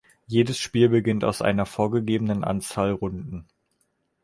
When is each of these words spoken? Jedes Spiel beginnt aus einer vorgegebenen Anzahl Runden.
Jedes 0.25 0.57
Spiel 0.57 0.89
beginnt 0.89 1.23
aus 1.23 1.43
einer 1.43 1.67
vorgegebenen 1.67 2.43
Anzahl 2.43 2.89
Runden. 2.91 3.45